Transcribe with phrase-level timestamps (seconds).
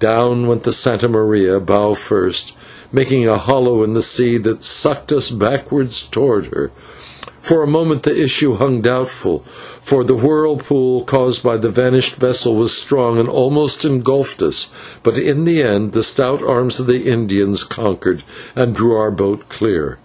[0.00, 2.54] Down went the /Santa Maria/, bow first,
[2.90, 6.72] making a hollow in the sea that sucked us back towards her.
[7.38, 9.44] For a moment the issue hung doubtful,
[9.80, 14.70] for the whirlpool caused by the vanished vessel was strong and almost engulfed us,
[15.04, 18.24] but in the end the stout arms of the Indians conquered
[18.56, 19.98] and drew our boat clear.